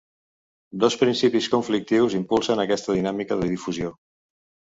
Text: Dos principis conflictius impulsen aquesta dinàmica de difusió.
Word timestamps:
Dos 0.83 0.95
principis 1.01 1.49
conflictius 1.55 2.15
impulsen 2.21 2.63
aquesta 2.65 2.97
dinàmica 3.01 3.39
de 3.45 3.53
difusió. 3.53 3.95